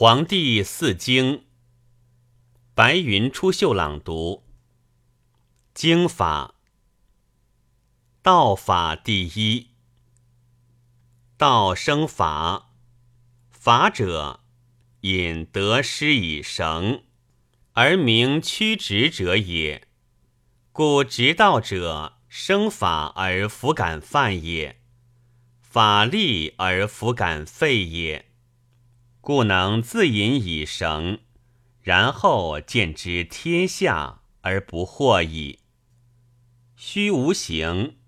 [0.00, 1.42] 黄帝四经，
[2.72, 4.44] 白云出岫朗读。
[5.74, 6.54] 经法，
[8.22, 9.70] 道法第一。
[11.36, 12.70] 道生法，
[13.50, 14.38] 法者，
[15.00, 17.02] 引得失以绳，
[17.72, 19.88] 而名曲直者也。
[20.70, 24.80] 故直道者，生法而弗敢犯也，
[25.60, 28.27] 法立而弗敢废也。
[29.28, 31.18] 故能自引以绳，
[31.82, 35.58] 然后见之天下而不惑矣。
[36.76, 37.98] 虚无形，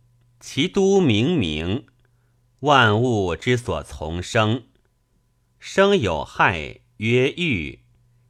[0.41, 1.85] 其都冥冥，
[2.61, 4.63] 万物之所从生。
[5.59, 7.81] 生有害，曰欲，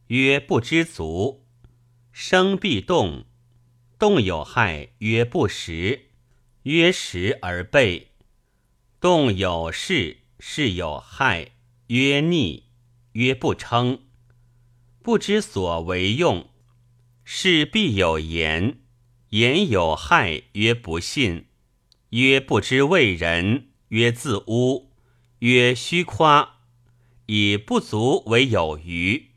[0.09, 1.45] 曰不知足；
[2.11, 3.25] 生必动，
[4.01, 6.07] 动有害，曰不食，
[6.65, 8.09] 曰食而备；
[8.99, 11.53] 动有事，事有害，
[11.87, 12.70] 曰逆。
[13.13, 14.03] 曰不称，
[15.03, 16.49] 不知所为用，
[17.25, 18.77] 是必有言；
[19.31, 21.47] 言有害，曰不信；
[22.11, 24.91] 曰不知为人，曰自污；
[25.41, 26.61] 曰虚夸，
[27.27, 29.31] 以不足为有余。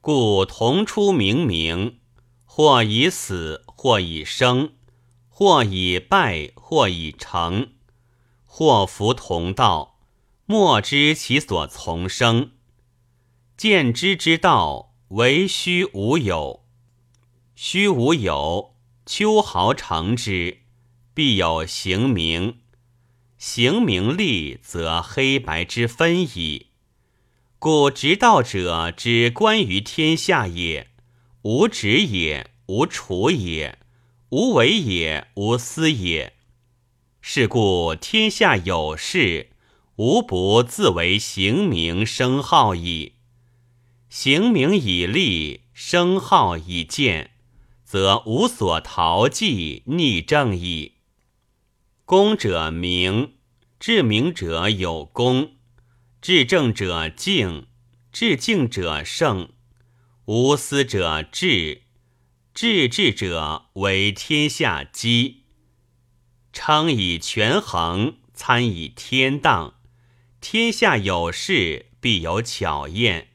[0.00, 1.94] 故同出冥冥，
[2.44, 4.74] 或以死，或以生，
[5.28, 7.72] 或以败，或以成，
[8.44, 9.91] 或弗同道。
[10.46, 12.50] 莫知其所从生，
[13.56, 16.64] 见之之道，为虚无有。
[17.54, 18.74] 虚无有，
[19.06, 20.62] 秋毫成之，
[21.14, 22.58] 必有形名。
[23.38, 26.66] 形名立，则黑白之分矣。
[27.60, 30.90] 故直道者之观于天下也，
[31.42, 33.78] 无止也，无处也，
[34.30, 36.34] 无为也，无私也。
[37.20, 39.51] 是故天下有事。
[39.96, 43.16] 无不自为形名声号矣。
[44.08, 47.32] 形名以立，声号以见，
[47.84, 50.94] 则无所逃忌逆正矣。
[52.04, 53.34] 功者名，
[53.78, 55.52] 至明者有功；
[56.20, 57.66] 至正者敬，
[58.10, 59.48] 至敬者胜；
[60.24, 61.82] 无私者治，
[62.54, 65.44] 治治者为天下基。
[66.52, 69.74] 称以权衡，参以天当。
[70.42, 73.28] 天下有事，必有巧验。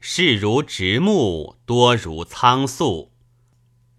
[0.00, 3.12] 事如直木，多如苍粟。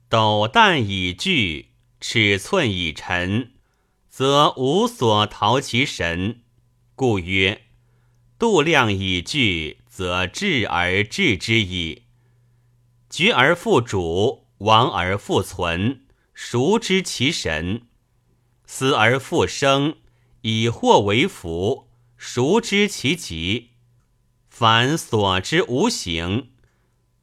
[0.09, 1.69] 斗旦以聚，
[2.01, 3.53] 尺寸以陈，
[4.09, 6.41] 则无所逃其神。
[6.95, 7.61] 故曰：
[8.37, 12.03] 度量以聚，则治而治之矣。
[13.09, 17.83] 决而复主，亡而复存，孰知其神？
[18.65, 19.95] 死而复生，
[20.41, 21.86] 以祸为福。
[22.17, 23.69] 孰知其极？
[24.49, 26.49] 凡所知无形，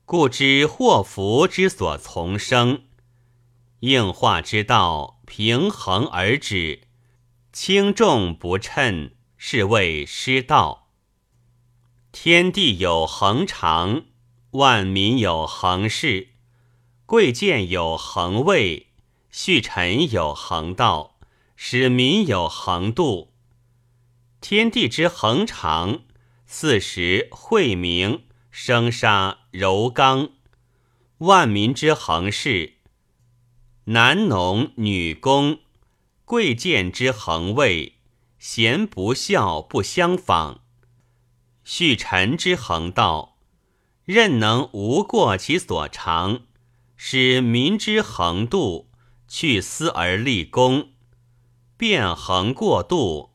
[0.05, 2.85] 故知祸福之所从生。
[3.81, 6.83] 应化之道，平衡而止，
[7.53, 10.89] 轻重不称，是谓失道。
[12.13, 14.05] 天地有恒常，
[14.53, 16.29] 万民有恒事，
[17.05, 18.93] 贵贱有恒位，
[19.33, 21.19] 序臣有恒道，
[21.57, 23.34] 使民有恒度。
[24.47, 26.03] 天地之恒常，
[26.45, 30.33] 四时晦明，生杀柔刚；
[31.17, 32.75] 万民之恒事，
[33.85, 35.61] 男农女工；
[36.27, 37.95] 贵贱之恒位，
[38.39, 40.59] 贤不孝不相仿；
[41.65, 43.39] 序臣之恒道，
[44.05, 46.43] 任能无过其所长，
[46.99, 48.91] 使民之恒度，
[49.27, 50.91] 去私而立功，
[51.79, 53.31] 变恒过度。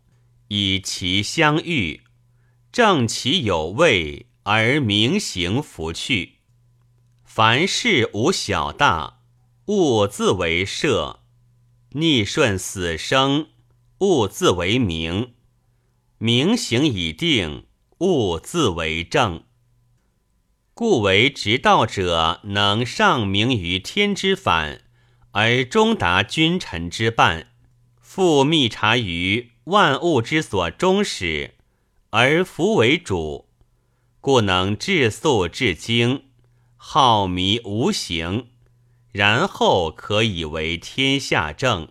[0.50, 2.02] 以其相遇，
[2.72, 6.40] 正其有位而明行弗去。
[7.24, 9.22] 凡事无小大，
[9.68, 11.20] 物自为设；
[11.92, 13.50] 逆顺死生，
[14.00, 15.34] 物自为名。
[16.18, 17.68] 名行已定，
[18.00, 19.44] 物自为正。
[20.74, 24.81] 故为直道者，能上明于天之反，
[25.34, 27.51] 而中达君臣之半，
[28.01, 29.51] 复密察于。
[29.69, 31.54] 万物之所终始，
[32.10, 33.45] 而弗为主，
[34.19, 36.24] 故能至素至精，
[36.75, 38.48] 好迷无形，
[39.12, 41.89] 然后可以为天下正。